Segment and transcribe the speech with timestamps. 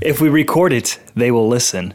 [0.00, 1.94] If we record it, they will listen.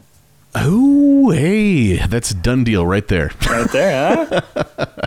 [0.54, 3.30] Oh, hey, that's a done deal right there.
[3.48, 4.86] Right there, huh?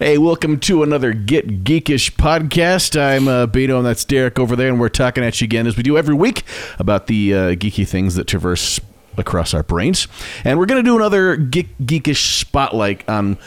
[0.00, 2.98] Hey, welcome to another Get Geekish podcast.
[2.98, 5.76] I'm uh, Beto, and that's Derek over there, and we're talking at you again as
[5.76, 6.42] we do every week
[6.78, 8.80] about the uh, geeky things that traverse
[9.16, 10.08] across our brains.
[10.42, 13.38] And we're going to do another Geek, Geekish spotlight on,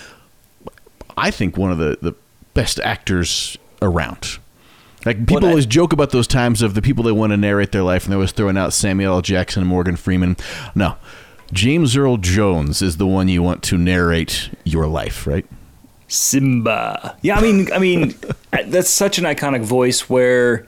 [1.18, 2.14] I think, one of the, the
[2.54, 4.38] best actors around.
[5.06, 7.72] Like people I- always joke about those times of the people that want to narrate
[7.72, 9.22] their life, and they're always throwing out Samuel L.
[9.22, 10.38] Jackson and Morgan Freeman.
[10.76, 10.96] No,
[11.52, 15.46] James Earl Jones is the one you want to narrate your life, right?
[16.08, 17.18] Simba.
[17.22, 18.16] Yeah, I mean, I mean,
[18.66, 20.10] that's such an iconic voice.
[20.10, 20.66] Where,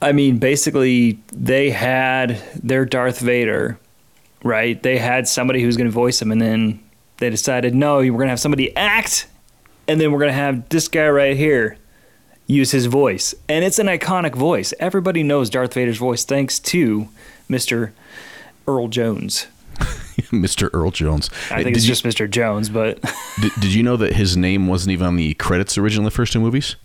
[0.00, 3.78] I mean, basically, they had their Darth Vader,
[4.44, 4.80] right?
[4.82, 6.80] They had somebody who's going to voice him, and then
[7.18, 9.26] they decided, no, we're going to have somebody act,
[9.88, 11.78] and then we're going to have this guy right here
[12.52, 14.72] use his voice, and it's an iconic voice.
[14.78, 17.08] Everybody knows Darth Vader's voice thanks to
[17.48, 17.92] Mister
[18.66, 19.46] Earl Jones.
[20.30, 20.70] Mr.
[20.72, 21.30] Earl Jones.
[21.50, 22.28] I think did it's you, just Mr.
[22.28, 23.00] Jones, but
[23.40, 26.32] did, did you know that his name wasn't even on the credits originally the first
[26.32, 26.76] two movies?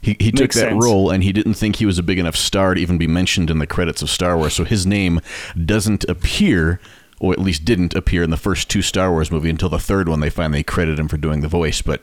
[0.00, 0.84] He, he took that sense.
[0.84, 3.50] role and he didn't think he was a big enough star to even be mentioned
[3.50, 4.54] in the credits of Star Wars.
[4.54, 5.20] So his name
[5.64, 6.80] doesn't appear,
[7.20, 10.08] or at least didn't appear in the first two Star Wars movie until the third
[10.08, 10.18] one.
[10.18, 11.82] They finally credit him for doing the voice.
[11.82, 12.02] But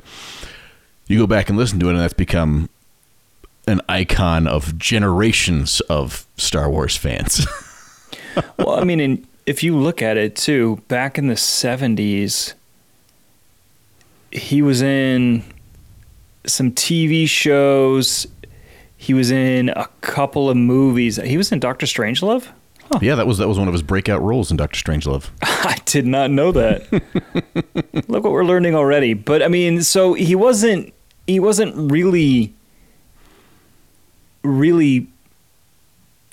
[1.10, 2.70] you go back and listen to it, and that's become
[3.68, 7.46] an icon of generations of Star Wars fans.
[8.58, 12.54] well, I mean, and if you look at it too, back in the '70s,
[14.32, 15.44] he was in
[16.46, 18.28] some TV shows.
[18.96, 21.16] He was in a couple of movies.
[21.18, 22.48] He was in Doctor Strangelove.
[23.02, 25.30] yeah, that was that was one of his breakout roles in Doctor Strangelove.
[25.42, 26.92] I did not know that.
[28.08, 29.16] Look what we're learning already.
[29.16, 30.94] But I mean, so he wasn't
[31.30, 32.54] he wasn't really
[34.44, 35.08] really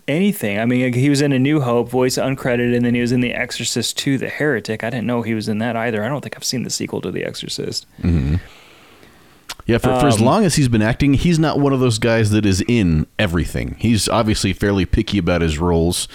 [0.09, 0.59] anything.
[0.61, 3.21] I mean, he was in A New Hope, voice uncredited, and then he was in
[3.21, 4.85] The Exorcist 2, The Heretic.
[4.85, 6.05] I didn't know he was in that either.
[6.05, 7.87] I don't think I've seen the sequel to The Exorcist.
[9.67, 11.99] Yeah, for, for as Um, long as he's been acting, he's not one of those
[11.99, 13.75] guys that is in everything.
[13.81, 16.07] He's obviously fairly picky about his roles,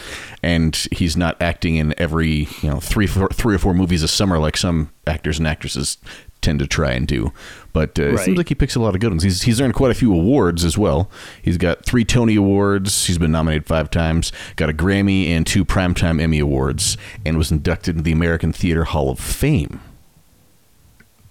[0.42, 4.08] and he's not acting in every you know three four, three or four movies a
[4.08, 5.98] summer like some actors and actresses
[6.42, 7.32] tend to try and do.
[7.74, 9.24] But uh, it seems like he picks a lot of good ones.
[9.24, 11.10] He's he's earned quite a few awards as well.
[11.42, 13.06] He's got three Tony Awards.
[13.06, 14.32] He's been nominated five times.
[14.56, 18.86] Got a Grammy and two Primetime Emmy Awards, and was inducted into the American Theater
[18.86, 19.80] Hall of Fame.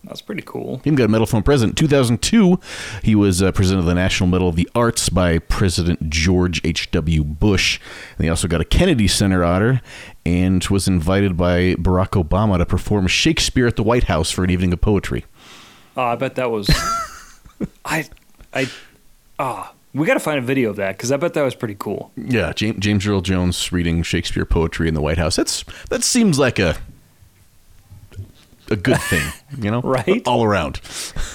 [0.05, 0.79] That's pretty cool.
[0.79, 1.77] He even got a medal from a president.
[1.77, 2.59] 2002,
[3.03, 7.23] he was uh, presented the National Medal of the Arts by President George H.W.
[7.23, 7.79] Bush.
[8.17, 9.83] And he also got a Kennedy Center honor
[10.25, 14.51] and was invited by Barack Obama to perform Shakespeare at the White House for an
[14.51, 15.27] evening of poetry.
[15.97, 16.71] Oh, I bet that was.
[17.85, 18.09] I,
[18.55, 18.71] I,
[19.39, 21.77] ah, we got to find a video of that because I bet that was pretty
[21.79, 22.13] cool.
[22.17, 25.37] Yeah, James, James Earl Jones reading Shakespeare poetry in the White House.
[25.37, 26.77] That's that seems like a
[28.71, 30.27] a good thing, you know, Right?
[30.27, 30.81] All around.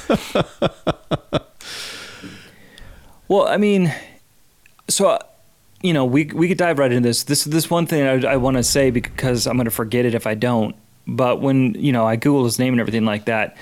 [3.28, 3.94] Well, I mean,
[4.88, 5.20] so uh,
[5.82, 7.24] you know, we we could dive right into this.
[7.24, 10.14] This this one thing I, I want to say because I'm going to forget it
[10.14, 10.76] if I don't.
[11.08, 13.58] But when you know I Google his name and everything like that,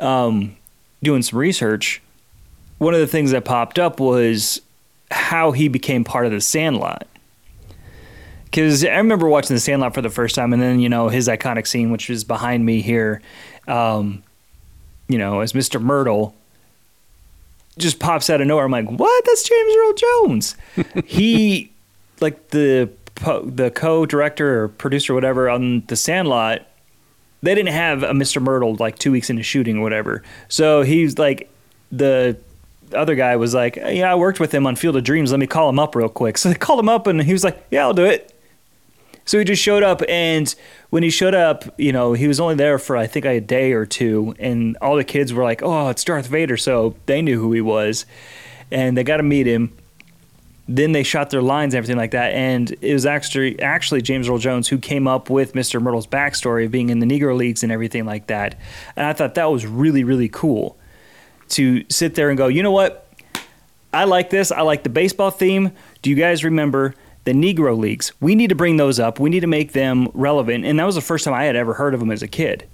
[0.00, 0.56] um,
[1.02, 2.00] doing some research,
[2.78, 4.62] one of the things that popped up was
[5.10, 7.06] how he became part of the Sandlot.
[8.52, 11.26] Because I remember watching the Sandlot for the first time, and then you know his
[11.26, 13.22] iconic scene, which is behind me here,
[13.66, 14.22] um,
[15.08, 15.80] you know, as Mr.
[15.80, 16.34] Myrtle
[17.78, 18.66] just pops out of nowhere.
[18.66, 19.24] I'm like, what?
[19.24, 20.56] That's James Earl Jones.
[21.06, 21.72] he,
[22.20, 26.60] like the po- the co-director or producer, or whatever, on The Sandlot.
[27.42, 28.40] They didn't have a Mr.
[28.40, 30.22] Myrtle like two weeks into shooting or whatever.
[30.48, 31.50] So he's like,
[31.90, 32.36] the
[32.94, 35.30] other guy was like, yeah, I worked with him on Field of Dreams.
[35.30, 36.36] Let me call him up real quick.
[36.42, 38.31] So they called him up, and he was like, yeah, I'll do it.
[39.24, 40.52] So he just showed up, and
[40.90, 43.72] when he showed up, you know, he was only there for I think a day
[43.72, 47.40] or two, and all the kids were like, "Oh, it's Darth Vader," so they knew
[47.40, 48.04] who he was,
[48.70, 49.72] and they got to meet him.
[50.68, 54.28] Then they shot their lines and everything like that, and it was actually actually James
[54.28, 55.80] Earl Jones who came up with Mr.
[55.80, 58.58] Myrtle's backstory of being in the Negro Leagues and everything like that,
[58.96, 60.76] and I thought that was really really cool
[61.50, 63.06] to sit there and go, you know what,
[63.92, 64.50] I like this.
[64.50, 65.72] I like the baseball theme.
[66.00, 66.94] Do you guys remember
[67.24, 68.12] the Negro Leagues?
[68.20, 69.18] We need to bring those up.
[69.20, 70.64] We need to make them relevant.
[70.64, 72.66] And that was the first time I had ever heard of them as a kid.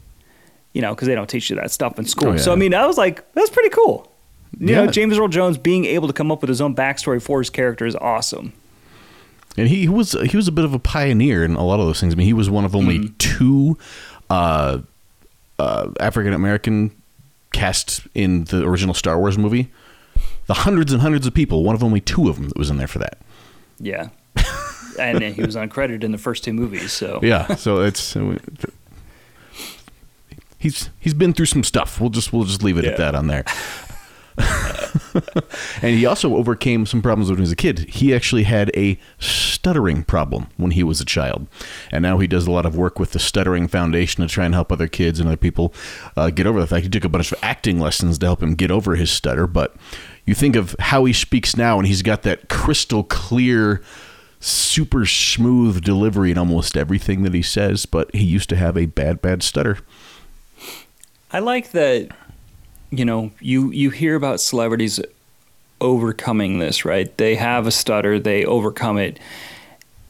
[0.75, 2.29] You know, because they don't teach you that stuff in school.
[2.29, 2.39] Oh, yeah.
[2.39, 4.11] So I mean, I was like, that's pretty cool.
[4.59, 4.85] You Yeah.
[4.85, 7.51] know, James Earl Jones being able to come up with his own backstory for his
[7.51, 8.53] character is awesome.
[9.57, 11.87] And he, he was he was a bit of a pioneer in a lot of
[11.87, 12.15] those things.
[12.15, 13.77] I mean, he was one of only two
[14.31, 14.79] uh,
[15.59, 16.91] uh, African American
[17.53, 19.69] cast in the original Star Wars movie.
[20.47, 22.77] The hundreds and hundreds of people, one of only two of them that was in
[22.77, 23.19] there for that.
[23.81, 24.09] Yeah.
[24.99, 26.93] And he was uncredited in the first two movies.
[26.93, 28.17] So yeah, so it's
[30.59, 32.01] he's he's been through some stuff.
[32.01, 32.91] We'll just we'll just leave it Yeah.
[32.93, 33.45] at that on there.
[35.83, 37.81] and he also overcame some problems when he was a kid.
[37.89, 41.49] He actually had a stuttering problem when he was a child,
[41.91, 44.55] and now he does a lot of work with the Stuttering Foundation to try and
[44.55, 45.75] help other kids and other people
[46.17, 46.85] uh, get over the fact.
[46.85, 49.49] He took a bunch of acting lessons to help him get over his stutter.
[49.49, 49.75] But
[50.25, 53.83] you think of how he speaks now, and he's got that crystal clear,
[54.41, 57.87] super smooth delivery in almost everything that he says.
[57.87, 59.79] But he used to have a bad, bad stutter.
[61.33, 62.09] I like that.
[62.91, 65.01] You know, you you hear about celebrities
[65.81, 67.15] overcoming this, right?
[67.19, 69.19] They have a stutter, they overcome it,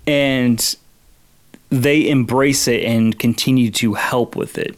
[0.07, 0.77] and
[1.71, 4.77] they embrace it and continue to help with it.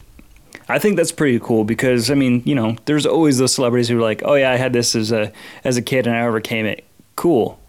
[0.67, 3.97] I think that's pretty cool because I mean, you know, there's always those celebrities who
[3.97, 5.31] are like, "Oh yeah, I had this as a
[5.63, 6.83] as a kid and I overcame it."
[7.15, 7.59] Cool.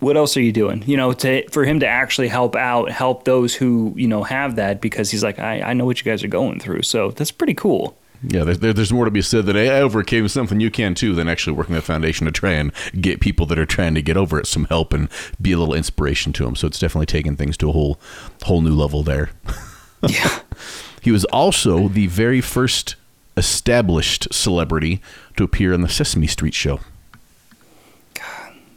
[0.00, 0.82] What else are you doing?
[0.86, 4.56] You know, to for him to actually help out, help those who you know have
[4.56, 6.82] that because he's like, I, I know what you guys are going through.
[6.82, 7.96] So that's pretty cool.
[8.26, 11.14] Yeah, there, there, there's more to be said that I overcame something you can too
[11.14, 14.16] than actually working the foundation to try and get people that are trying to get
[14.16, 15.10] over it some help and
[15.40, 16.56] be a little inspiration to them.
[16.56, 18.00] So it's definitely taking things to a whole
[18.44, 19.30] whole new level there.
[20.08, 20.40] Yeah.
[21.00, 22.96] He was also the very first
[23.36, 25.02] established celebrity
[25.36, 26.80] to appear on the Sesame Street show.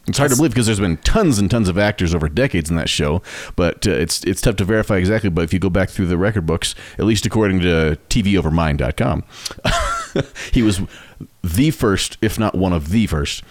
[0.08, 2.78] It's hard to believe because there's been tons and tons of actors over decades in
[2.78, 3.22] that show,
[3.58, 5.30] but uh, it's it's tough to verify exactly.
[5.30, 9.24] But if you go back through the record books, at least according to TVOverMind.com,
[10.54, 10.82] he was
[11.44, 13.44] the first, if not one of the first.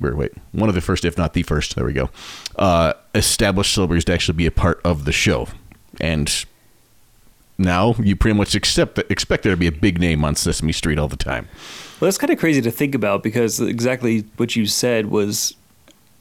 [0.00, 1.76] Wait, wait, one of the first, if not the first.
[1.76, 2.10] There we go.
[2.56, 5.48] Uh, established celebrities to actually be a part of the show,
[5.98, 6.44] and
[7.58, 10.98] now you pretty much accept expect there to be a big name on Sesame Street
[10.98, 11.48] all the time.
[12.00, 15.54] Well, that's kind of crazy to think about because exactly what you said was,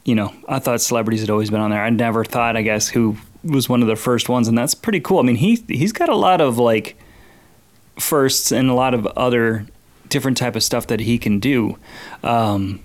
[0.05, 1.83] you know, I thought celebrities had always been on there.
[1.83, 4.99] I never thought, I guess, who was one of the first ones, and that's pretty
[4.99, 5.19] cool.
[5.19, 6.97] I mean, he he's got a lot of like
[7.99, 9.65] firsts and a lot of other
[10.07, 11.77] different type of stuff that he can do.
[12.23, 12.81] Um,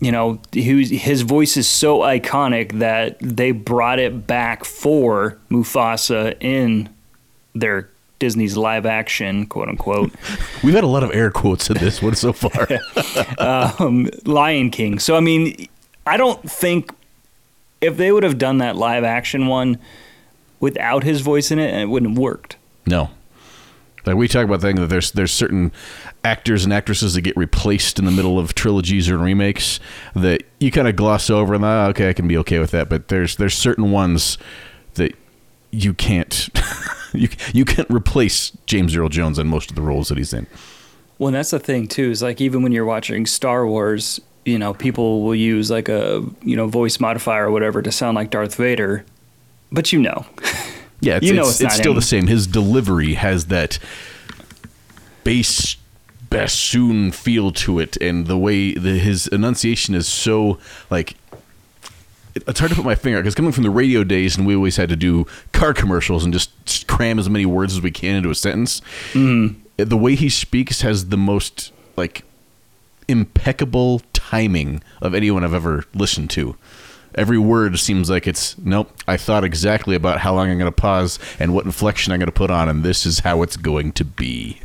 [0.00, 6.36] you know, he, his voice is so iconic that they brought it back for Mufasa
[6.40, 6.88] in
[7.54, 10.12] their Disney's live action, quote unquote.
[10.62, 12.68] We've had a lot of air quotes in this one so far.
[13.78, 14.98] um, Lion King.
[14.98, 15.68] So I mean,
[16.06, 16.90] I don't think
[17.80, 19.78] if they would have done that live action one
[20.60, 22.56] without his voice in it, it wouldn't have worked.
[22.86, 23.10] No.
[24.06, 25.72] Like we talk about the thing that there's there's certain
[26.24, 29.80] actors and actresses that get replaced in the middle of trilogies or remakes
[30.14, 32.88] that you kind of gloss over and oh, okay, I can be okay with that.
[32.88, 34.36] But there's there's certain ones
[34.94, 35.14] that
[35.70, 36.50] you can't
[37.14, 40.46] you you can't replace James Earl Jones in most of the roles that he's in.
[41.18, 42.10] Well, and that's the thing too.
[42.10, 46.24] Is like even when you're watching Star Wars, you know, people will use like a
[46.42, 49.04] you know voice modifier or whatever to sound like Darth Vader,
[49.72, 50.26] but you know,
[51.00, 51.96] Yeah, it's, You know it's, it's it's still him.
[51.96, 52.26] the same.
[52.26, 53.78] His delivery has that
[55.24, 55.76] bass
[56.30, 60.58] bassoon feel to it, and the way the, his enunciation is so
[60.90, 61.16] like.
[62.48, 64.76] It's hard to put my finger because coming from the radio days, and we always
[64.76, 68.28] had to do car commercials and just cram as many words as we can into
[68.28, 68.80] a sentence.
[69.12, 69.60] Mm-hmm.
[69.76, 72.24] The way he speaks has the most like
[73.08, 76.56] impeccable timing of anyone I've ever listened to.
[77.14, 78.90] Every word seems like it's nope.
[79.06, 82.26] I thought exactly about how long I'm going to pause and what inflection I'm going
[82.26, 84.60] to put on, and this is how it's going to be.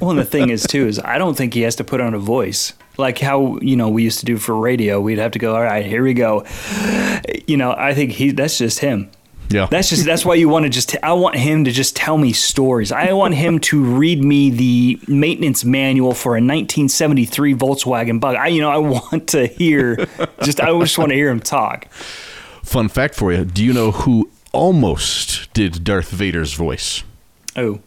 [0.00, 2.12] Well, and the thing is too is I don't think he has to put on
[2.12, 5.00] a voice like how you know we used to do for radio.
[5.00, 6.44] We'd have to go, all right, here we go.
[7.46, 9.10] You know, I think he that's just him.
[9.52, 12.16] Yeah, That's just that's why you want to just I want him to just tell
[12.18, 12.90] me stories.
[12.92, 18.36] I want him to read me the maintenance manual for a 1973 Volkswagen Bug.
[18.36, 19.96] I you know I want to hear
[20.42, 21.86] just I just want to hear him talk.
[22.62, 23.44] fun fact for you.
[23.44, 27.04] Do you know who almost did Darth Vader's voice?
[27.56, 27.80] Oh,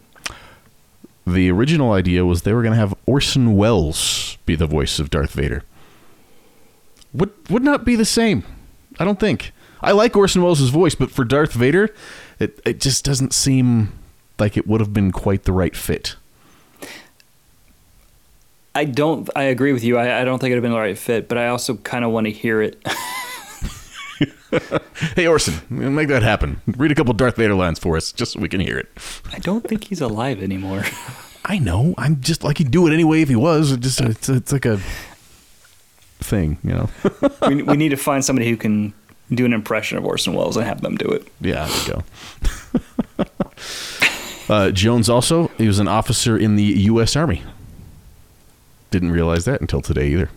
[1.26, 5.10] The original idea was they were going to have Orson Welles be the voice of
[5.10, 5.62] Darth Vader.
[7.12, 8.44] Would would not be the same.
[8.98, 9.52] I don't think.
[9.86, 11.94] I like Orson Welles' voice, but for Darth Vader,
[12.38, 13.92] it it just doesn't seem
[14.38, 16.16] like it would have been quite the right fit.
[18.74, 19.30] I don't.
[19.34, 19.96] I agree with you.
[19.96, 22.10] I, I don't think it'd have been the right fit, but I also kind of
[22.10, 22.84] want to hear it.
[25.14, 26.60] Hey Orson, make that happen.
[26.66, 28.88] Read a couple Darth Vader lines for us, just so we can hear it.
[29.32, 30.84] I don't think he's alive anymore.
[31.44, 31.94] I know.
[31.98, 33.72] I'm just like he'd do it anyway if he was.
[33.72, 34.78] It just it's, it's like a
[36.20, 36.88] thing, you know.
[37.46, 38.94] we, we need to find somebody who can
[39.30, 41.26] do an impression of Orson Welles and have them do it.
[41.40, 42.02] Yeah, there you
[43.18, 43.24] go.
[44.54, 47.16] uh, Jones also he was an officer in the U.S.
[47.16, 47.42] Army.
[48.90, 50.30] Didn't realize that until today either.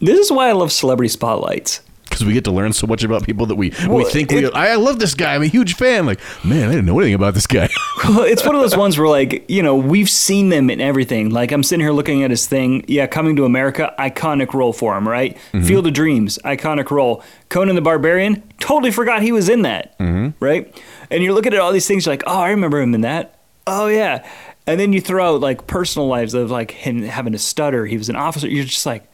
[0.00, 1.80] This is why I love celebrity spotlights.
[2.18, 4.44] Because we get to learn so much about people that we we think we.
[4.44, 5.34] it- I, I love this guy.
[5.34, 6.06] I'm a huge fan.
[6.06, 7.68] Like, man, I didn't know anything about this guy.
[8.08, 11.30] Well, it's one of those ones where, like, you know, we've seen them in everything.
[11.30, 12.84] Like, I'm sitting here looking at his thing.
[12.86, 15.36] Yeah, Coming to America, iconic role for him, right?
[15.52, 15.66] Mm-hmm.
[15.66, 17.24] Field of Dreams, iconic role.
[17.48, 20.42] Conan the Barbarian, totally forgot he was in that, mm-hmm.
[20.42, 20.72] right?
[21.10, 23.40] And you're looking at all these things, you're like, oh, I remember him in that.
[23.66, 24.26] Oh, yeah.
[24.68, 27.84] And then you throw out, like, personal lives of, like, him having a stutter.
[27.84, 28.48] He was an officer.
[28.48, 29.07] You're just like,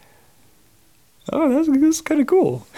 [1.32, 2.66] oh, that's, that's kind of cool.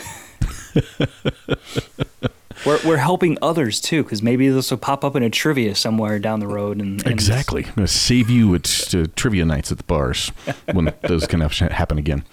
[2.64, 6.18] We're, we're helping others too, because maybe this will pop up in a trivia somewhere
[6.18, 6.80] down the road.
[6.80, 7.64] And, and Exactly.
[7.64, 10.28] I'm going to save you at uh, trivia nights at the bars
[10.72, 12.24] when those can have- happen again.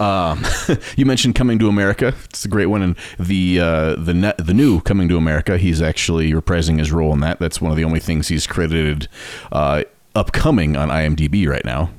[0.00, 0.44] Um,
[0.96, 2.12] you mentioned Coming to America.
[2.24, 5.56] It's a great one, and the uh, the ne- the new Coming to America.
[5.58, 7.38] He's actually reprising his role in that.
[7.38, 9.06] That's one of the only things he's credited
[9.52, 9.84] uh,
[10.16, 11.90] upcoming on IMDb right now.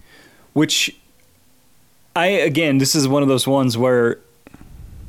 [0.51, 0.95] Which,
[2.15, 4.19] I again, this is one of those ones where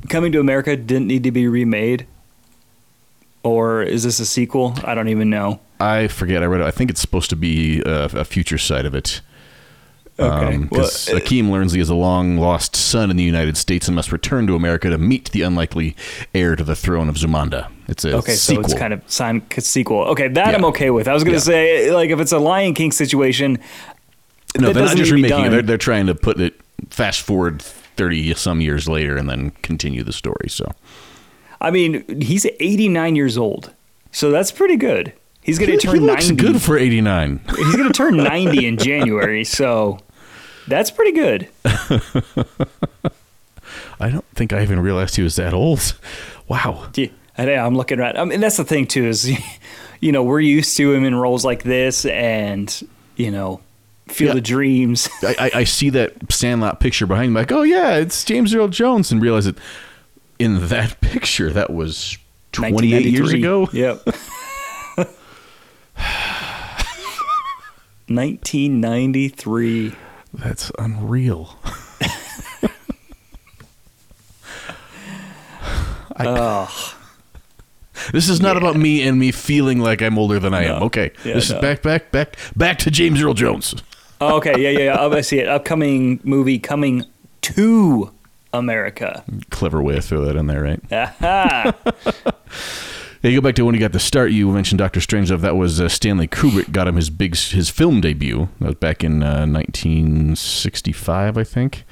[0.09, 2.07] Coming to America didn't need to be remade,
[3.43, 4.75] or is this a sequel?
[4.85, 5.61] I don't even know.
[5.81, 6.43] I forget.
[6.43, 6.61] I read.
[6.61, 6.67] it.
[6.67, 9.23] I think it's supposed to be a, a future side of it.
[10.19, 13.57] Okay, Because well, uh, Akeem learns he has a long lost son in the United
[13.57, 15.97] States and must return to America to meet the unlikely
[16.35, 17.71] heir to the throne of Zamunda.
[17.89, 18.63] It's a Okay, sequel.
[18.65, 20.01] so it's kind of sign sequel.
[20.09, 21.09] Okay, that I'm okay with.
[21.09, 21.43] I was gonna Yeah.
[21.43, 23.59] say like if it's a Lion King situation.
[24.59, 25.51] no, they're not just need to be remaking it.
[25.51, 30.03] They're, they're trying to put it fast forward thirty some years later and then continue
[30.03, 30.49] the story.
[30.49, 30.71] So
[31.61, 33.73] I mean, he's 89 years old,
[34.13, 35.13] so that's pretty good.
[35.43, 36.43] He's gonna he, turn he looks 90.
[36.43, 37.41] good for eighty nine.
[37.57, 39.99] He's gonna turn 90 in January, so
[40.67, 41.49] that's pretty good.
[44.01, 45.99] I don't think I even realized he was that old.
[46.49, 46.91] Wow.
[46.95, 48.19] Yeah, I'm looking at.
[48.19, 49.31] I mean, that's the thing too is,
[50.01, 53.61] you know, we're used to him in roles like this, and you know,
[54.09, 54.39] Field Yeah.
[54.39, 55.09] of Dreams.
[55.23, 59.11] I, I, see that Sandlot picture behind me, like, oh yeah, it's James Earl Jones,
[59.11, 59.57] and realize that
[60.39, 62.19] in that picture that was
[62.53, 63.69] twenty eight years ago.
[63.73, 64.07] Yep.
[68.55, 69.95] 1993.
[70.33, 71.57] That's unreal.
[76.17, 76.97] I, Oh,
[78.13, 80.83] this is not about me and me feeling like I'm older than I am.
[80.85, 81.57] Okay, Yeah, this no.
[81.57, 83.75] is back, back, back, back to James Earl Jones.
[84.21, 84.61] Okay.
[84.61, 84.85] Yeah, yeah.
[84.85, 84.97] yeah.
[84.99, 85.49] Oh, I see it.
[85.49, 87.05] Upcoming movie coming
[87.43, 88.11] to
[88.53, 89.25] America.
[89.51, 90.81] Clever way to throw that in there, right?
[90.93, 91.75] Aha.
[93.25, 94.33] Yeah, you go back to when he got the start.
[94.33, 95.41] You mentioned Doctor Strangelove.
[95.41, 98.51] That was uh, Stanley Kubrick got him his big his film debut.
[98.61, 101.85] That was back in uh, 1965, I think.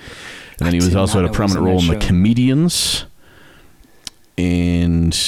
[0.59, 2.01] And then I he was also had a know he was prominent role in that
[2.01, 2.07] The.
[2.07, 3.07] Comedians
[4.37, 5.19] and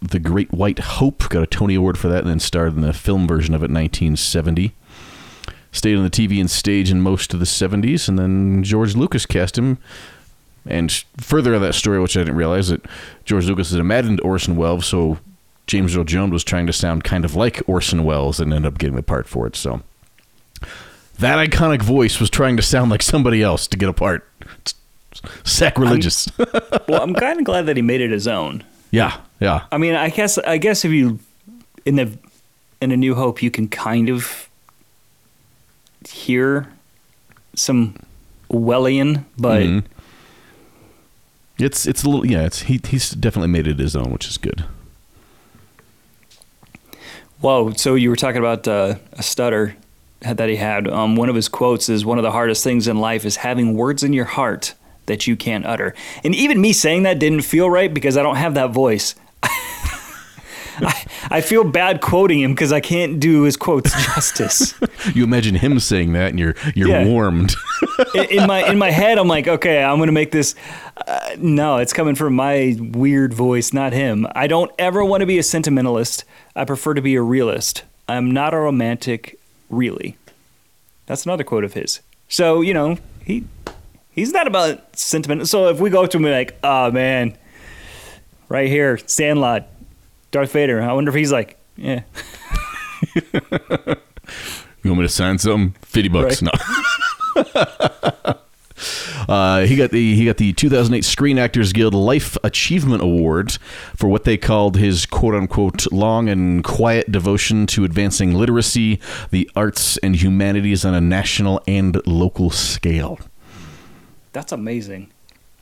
[0.00, 1.28] The Great White Hope.
[1.28, 3.66] Got a Tony Award for that, and then starred in the film version of it
[3.66, 4.74] in 1970.
[5.72, 9.26] Stayed on the TV and stage in most of the 70s, and then George Lucas
[9.26, 9.78] cast him
[10.66, 12.82] and further of that story, which I didn't realize, that
[13.24, 15.18] George Lucas had imagined Orson Welles, so
[15.66, 18.78] James Earl Jones was trying to sound kind of like Orson Welles and ended up
[18.78, 19.56] getting the part for it.
[19.56, 19.82] So
[21.18, 24.28] that iconic voice was trying to sound like somebody else to get a part.
[24.60, 24.74] It's
[25.44, 26.28] sacrilegious.
[26.88, 28.64] well, I'm kind of glad that he made it his own.
[28.90, 29.64] yeah, yeah.
[29.72, 31.18] I mean, I guess I guess if you
[31.84, 32.16] in the
[32.80, 34.48] in a New Hope, you can kind of
[36.10, 36.72] hear
[37.54, 37.96] some
[38.50, 39.84] Wellian, but Mhm.
[41.58, 42.44] It's it's a little yeah.
[42.44, 44.64] It's he he's definitely made it his own, which is good.
[47.40, 47.72] whoa!
[47.72, 49.76] So you were talking about uh, a stutter
[50.20, 50.88] that he had.
[50.88, 53.74] Um, one of his quotes is, "One of the hardest things in life is having
[53.74, 54.74] words in your heart
[55.06, 55.94] that you can't utter."
[56.24, 59.14] And even me saying that didn't feel right because I don't have that voice.
[59.42, 64.74] I, I feel bad quoting him because I can't do his quotes justice.
[65.14, 67.06] You imagine him saying that, and you're you're Yeah.
[67.06, 67.54] warmed.
[68.14, 70.54] in, in my in my head, I'm like, okay, I'm gonna make this.
[71.06, 74.26] Uh, no, it's coming from my weird voice, not him.
[74.34, 76.24] I don't ever want to be a sentimentalist.
[76.54, 77.82] I prefer to be a realist.
[78.08, 79.38] I'm not a romantic,
[79.70, 80.18] really.
[81.06, 82.00] That's another quote of his.
[82.28, 83.44] So you know, he
[84.10, 85.48] he's not about sentiment.
[85.48, 87.36] So if we go up to him like, oh man,
[88.48, 89.66] right here, Sandlot,
[90.32, 90.82] Darth Vader.
[90.82, 92.02] I wonder if he's like, yeah.
[94.82, 95.76] You want me to sign something?
[95.82, 96.42] Fifty bucks.
[96.42, 96.52] Right.
[97.36, 98.34] No.
[99.28, 103.52] Uh, he got the he got the 2008 Screen Actors Guild Life Achievement Award
[103.96, 108.98] for what they called his quote unquote long and quiet devotion to advancing literacy,
[109.30, 113.20] the arts, and humanities on a national and local scale.
[114.32, 115.11] That's amazing.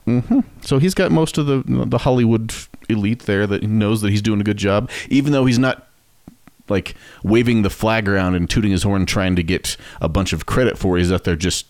[0.07, 0.39] Mm-hmm.
[0.61, 2.53] So he's got most of the the Hollywood
[2.89, 5.87] elite there that knows that he's doing a good job, even though he's not
[6.69, 10.45] like waving the flag around and tooting his horn trying to get a bunch of
[10.45, 10.97] credit for.
[10.97, 11.67] He's out there just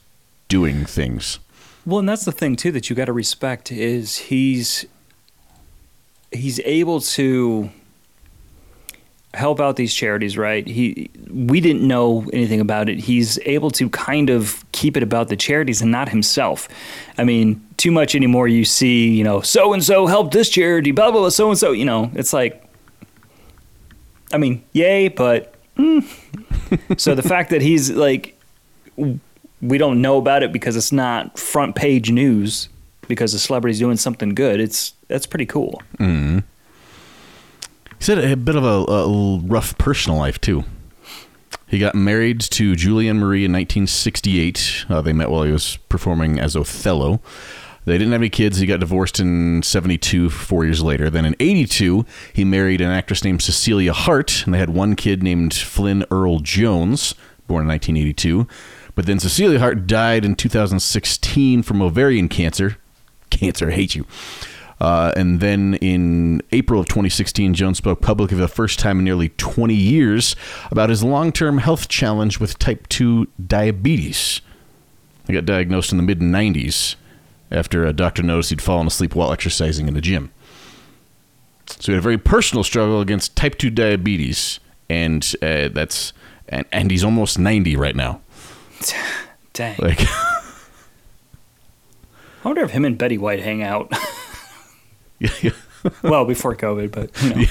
[0.48, 1.40] doing things.
[1.86, 4.86] Well, and that's the thing too that you got to respect is he's
[6.32, 7.70] he's able to
[9.34, 10.68] help out these charities, right?
[10.68, 13.00] He we didn't know anything about it.
[13.00, 16.68] He's able to kind of keep it about the charities and not himself.
[17.18, 20.92] I mean, too much anymore you see, you know, so and so helped this charity,
[20.92, 22.64] blah blah blah, so and so, you know, it's like
[24.34, 26.06] I mean, yay, but mm.
[27.00, 28.38] so the fact that he's like
[29.62, 32.68] we don't know about it because it's not front page news
[33.08, 34.60] because the celebrity's doing something good.
[34.60, 35.82] It's that's pretty cool.
[36.00, 36.40] Mm-hmm.
[38.02, 40.64] He said a bit of a, a rough personal life too.
[41.68, 44.86] He got married to Julienne Marie in 1968.
[44.90, 47.22] Uh, they met while he was performing as Othello.
[47.86, 48.58] They didn't have any kids.
[48.58, 51.12] He got divorced in 72, four years later.
[51.12, 52.04] Then in 82,
[52.34, 56.40] he married an actress named Cecilia Hart, and they had one kid named Flynn Earl
[56.40, 57.14] Jones,
[57.46, 58.48] born in 1982.
[58.96, 62.78] But then Cecilia Hart died in 2016 from ovarian cancer.
[63.30, 64.08] Cancer, I hate you.
[64.82, 69.06] Uh, and then in April of 2016, Jones spoke publicly for the first time in
[69.06, 70.36] nearly 20 years
[70.72, 74.42] about his long term health challenge with type 2 diabetes.
[75.28, 76.96] He got diagnosed in the mid 90s
[77.52, 80.32] after a doctor noticed he'd fallen asleep while exercising in the gym.
[81.68, 84.60] So he had a very personal struggle against type 2 diabetes,
[84.90, 86.12] and uh, that's
[86.50, 88.22] and, and he's almost 90 right now.
[89.54, 89.78] Dang.
[89.78, 90.48] Like, I
[92.44, 93.94] wonder if him and Betty White hang out.
[95.42, 95.52] yeah,
[96.04, 97.48] well, before COVID, but you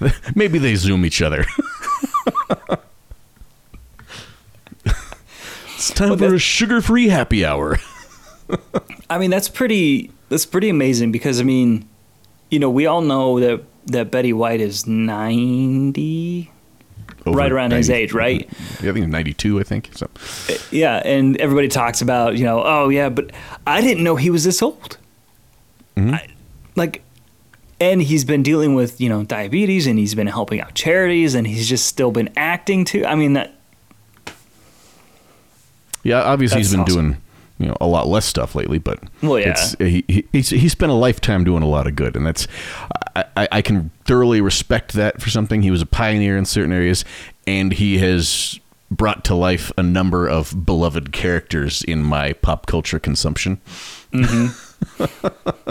[0.00, 0.10] know.
[0.34, 1.44] maybe they zoom each other.
[5.74, 7.78] it's time well, for a sugar-free happy hour.
[9.10, 10.10] I mean, that's pretty.
[10.28, 11.88] That's pretty amazing because I mean,
[12.50, 16.50] you know, we all know that that Betty White is ninety
[17.26, 18.48] over right around 90, his age, right?
[18.82, 19.90] Yeah, I think 92, I think.
[19.94, 20.08] So.
[20.70, 23.30] Yeah, and everybody talks about, you know, oh, yeah, but
[23.66, 24.98] I didn't know he was this old.
[25.96, 26.14] Mm-hmm.
[26.14, 26.26] I,
[26.76, 27.02] like,
[27.80, 31.46] and he's been dealing with, you know, diabetes and he's been helping out charities and
[31.46, 33.04] he's just still been acting too.
[33.04, 33.54] I mean, that.
[36.02, 36.94] Yeah, obviously he's been awesome.
[36.94, 37.22] doing
[37.58, 40.94] you know a lot less stuff lately but well yeah he, he, he spent a
[40.94, 42.48] lifetime doing a lot of good and that's
[43.14, 47.04] I, I can thoroughly respect that for something he was a pioneer in certain areas
[47.46, 48.58] and he has
[48.90, 53.60] brought to life a number of beloved characters in my pop culture consumption
[54.12, 55.70] mm-hmm.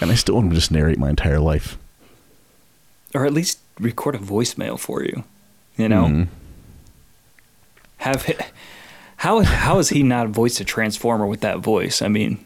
[0.00, 1.78] and i still want to just narrate my entire life
[3.14, 5.24] or at least record a voicemail for you
[5.76, 6.22] you know mm-hmm.
[7.98, 8.24] have
[9.18, 12.02] how how has he not voiced a transformer with that voice?
[12.02, 12.44] I mean,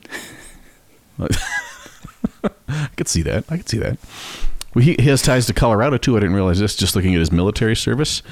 [1.18, 3.44] I could see that.
[3.50, 3.98] I could see that.
[4.74, 6.16] Well, he, he has ties to Colorado too.
[6.16, 6.74] I didn't realize this.
[6.74, 8.22] Just looking at his military service,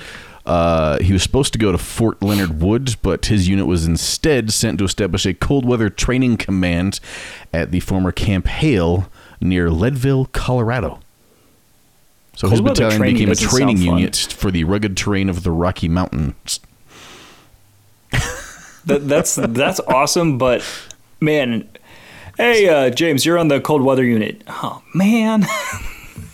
[0.46, 4.53] uh, he was supposed to go to Fort Leonard Wood, but his unit was instead
[4.53, 7.00] sent to establish a cold weather training command
[7.53, 9.09] at the former Camp Hale
[9.40, 11.00] near Leadville, Colorado.
[12.35, 15.88] So cold his battalion became a training unit for the rugged terrain of the Rocky
[15.88, 16.61] Mountains
[18.87, 20.38] that, that's that's awesome.
[20.38, 20.64] But
[21.20, 21.68] man,
[22.37, 24.42] hey uh, James, you're on the cold weather unit.
[24.48, 25.46] Oh man.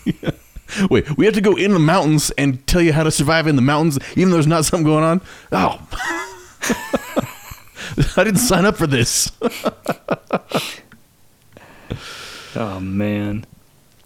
[0.05, 0.31] yeah.
[0.89, 3.55] Wait, we have to go in the mountains and tell you how to survive in
[3.55, 5.21] the mountains, even though there's not something going on.
[5.51, 5.87] Oh,
[8.17, 9.31] I didn't sign up for this.
[12.55, 13.45] oh man.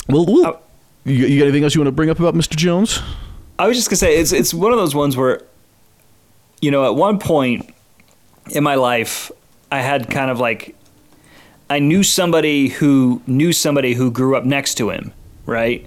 [0.08, 0.62] Well, well
[1.04, 2.56] you, you got anything else you want to bring up about Mr.
[2.56, 3.00] Jones?
[3.58, 5.42] I was just gonna say it's it's one of those ones where,
[6.62, 7.74] you know, at one point
[8.52, 9.32] in my life,
[9.72, 10.76] I had kind of like
[11.70, 15.14] I knew somebody who knew somebody who grew up next to him,
[15.46, 15.86] right?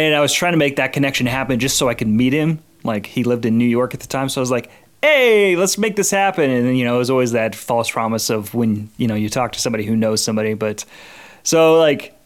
[0.00, 2.60] And I was trying to make that connection happen just so I could meet him.
[2.84, 4.70] Like he lived in New York at the time, so I was like,
[5.02, 8.54] "Hey, let's make this happen." And you know, it was always that false promise of
[8.54, 10.54] when you know you talk to somebody who knows somebody.
[10.54, 10.86] But
[11.42, 12.18] so like,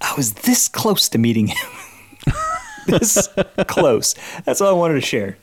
[0.00, 1.68] I was this close to meeting him.
[2.86, 3.28] this
[3.68, 4.16] close.
[4.44, 5.38] That's all I wanted to share.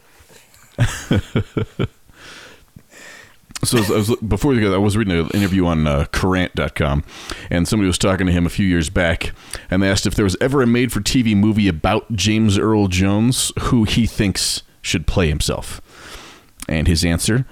[3.67, 7.03] So I was, before we go, I was reading an interview on uh, Current.com,
[7.49, 9.33] and somebody was talking to him a few years back,
[9.69, 13.83] and they asked if there was ever a made-for-TV movie about James Earl Jones who
[13.83, 15.81] he thinks should play himself.
[16.69, 17.45] And his answer: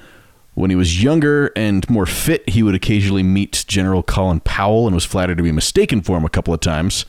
[0.53, 4.95] When he was younger and more fit, he would occasionally meet General Colin Powell, and
[4.95, 7.05] was flattered to be mistaken for him a couple of times.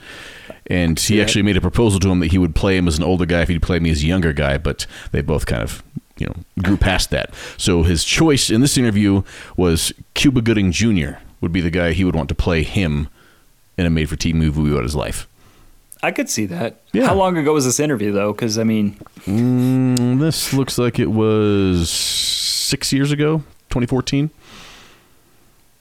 [0.69, 3.05] And he actually made a proposal to him that he would play him as an
[3.05, 5.85] older guy if he'd play me as a younger guy, but they both kind of
[6.19, 7.35] you know grew past that.
[7.57, 9.23] So his choice in this interview
[9.57, 11.19] was Cuba Gooding Jr.
[11.41, 13.09] would be the guy he would want to play him
[13.77, 15.29] in a made-for-TV movie about his life.
[16.03, 16.83] I could see that.
[16.93, 17.07] Yeah.
[17.07, 18.33] How long ago was this interview though?
[18.33, 23.39] Because I mean, mm, this looks like it was six years ago,
[23.71, 24.31] 2014.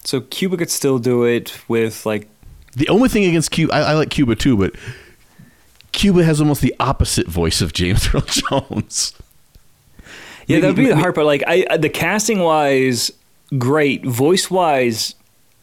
[0.03, 2.27] So Cuba could still do it with like
[2.75, 4.75] The only thing against Cuba, I, I like Cuba too, but
[5.91, 9.13] Cuba has almost the opposite voice of James Earl Jones.
[10.47, 11.25] Yeah, that'd be the hard part.
[11.25, 13.11] Like, I the casting wise,
[13.57, 14.05] great.
[14.05, 15.15] Voice wise,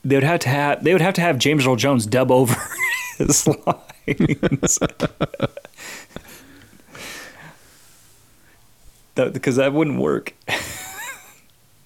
[0.04, 2.56] they would have to have they would have to have James Earl Jones dub over
[3.18, 4.78] his lines.
[9.14, 10.34] that, because that wouldn't work.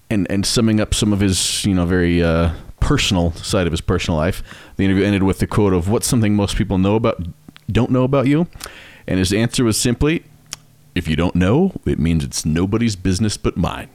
[0.09, 3.81] and and summing up some of his you know very uh, personal side of his
[3.81, 4.41] personal life.
[4.77, 7.21] The interview ended with the quote of "What's something most people know about
[7.71, 8.47] don't know about you?"
[9.07, 10.25] And his answer was simply,
[10.97, 13.89] "If you don't know, it means it's nobody's business but mine."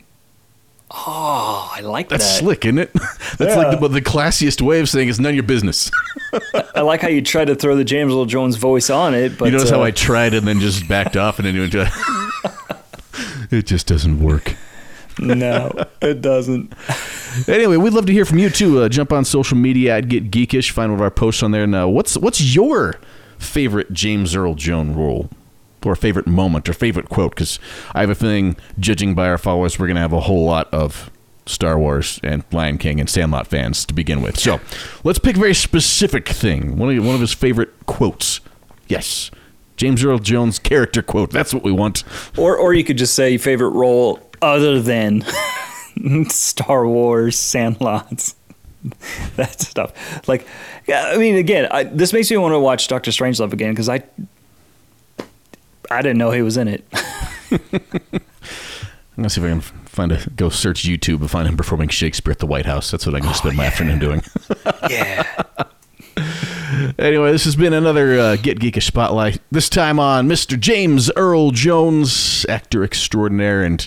[0.94, 2.28] Oh, I like That's that.
[2.28, 2.92] That's slick, isn't it?
[3.38, 5.90] That's like the, the classiest way of saying it's none of your business.
[6.74, 9.46] I like how you tried to throw the James Earl Jones voice on it, but
[9.46, 11.72] you notice how uh, I tried and then just backed off and then you went
[11.72, 11.90] to.
[13.50, 14.54] it just doesn't work.
[15.18, 16.74] no, it doesn't.
[17.48, 18.82] Anyway, we'd love to hear from you too.
[18.82, 20.70] Uh, jump on social media at Get Geekish.
[20.70, 21.66] Find one of our posts on there.
[21.66, 22.98] Now, what's what's your
[23.38, 25.30] favorite James Earl Jones role,
[25.86, 27.34] or favorite moment, or favorite quote?
[27.34, 27.58] Because
[27.94, 30.72] I have a feeling, judging by our followers, we're going to have a whole lot
[30.72, 31.10] of
[31.46, 34.38] Star Wars and Lion King and Sandlot fans to begin with.
[34.38, 34.60] So,
[35.04, 36.76] let's pick a very specific thing.
[36.76, 38.40] One of one of his favorite quotes.
[38.88, 39.30] Yes,
[39.76, 41.30] James Earl Jones character quote.
[41.30, 42.04] That's what we want.
[42.36, 45.24] Or or you could just say favorite role other than
[46.28, 48.34] Star Wars, Sandlots,
[49.36, 50.28] that stuff.
[50.28, 50.46] Like,
[50.92, 54.02] I mean, again, I, this makes me want to watch Doctor Strangelove again because I
[55.92, 56.84] I didn't know he was in it.
[57.52, 57.60] I'm
[59.16, 62.32] gonna see if I can find a go search YouTube and find him performing Shakespeare
[62.32, 62.90] at the White House.
[62.90, 64.22] That's what I'm gonna spend my afternoon doing.
[64.90, 65.24] yeah.
[66.98, 69.40] Anyway, this has been another uh, Get Geekish Spotlight.
[69.50, 70.58] This time on Mr.
[70.58, 73.86] James Earl Jones, actor extraordinaire and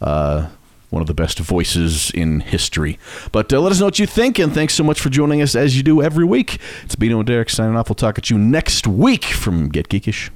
[0.00, 0.48] uh,
[0.90, 2.98] one of the best voices in history.
[3.32, 5.54] But uh, let us know what you think, and thanks so much for joining us
[5.54, 6.58] as you do every week.
[6.84, 7.88] It's Bino and Derek signing off.
[7.88, 10.30] We'll talk at you next week from Get Geekish.